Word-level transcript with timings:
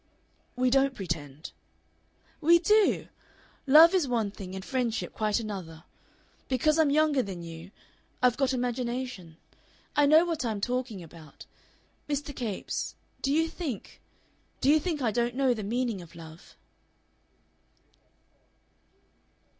"We 0.55 0.71
don't 0.71 0.95
pretend." 0.95 1.51
"We 2.41 2.57
do. 2.57 3.07
Love 3.67 3.93
is 3.93 4.07
one 4.07 4.31
thing 4.31 4.55
and 4.55 4.65
friendship 4.65 5.13
quite 5.13 5.39
another. 5.39 5.83
Because 6.47 6.79
I'm 6.79 6.89
younger 6.89 7.21
than 7.21 7.43
you.... 7.43 7.69
I've 8.19 8.35
got 8.35 8.51
imagination.... 8.51 9.37
I 9.95 10.07
know 10.07 10.25
what 10.25 10.43
I 10.43 10.49
am 10.49 10.59
talking 10.59 11.03
about. 11.03 11.45
Mr. 12.09 12.35
Capes, 12.35 12.95
do 13.21 13.31
you 13.31 13.47
think... 13.47 14.01
do 14.59 14.71
you 14.71 14.79
think 14.79 15.03
I 15.03 15.11
don't 15.11 15.35
know 15.35 15.53
the 15.53 15.61
meaning 15.63 16.01
of 16.01 16.15
love?" 16.15 16.57